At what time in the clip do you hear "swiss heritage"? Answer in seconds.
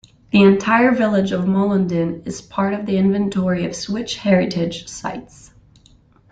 3.75-4.87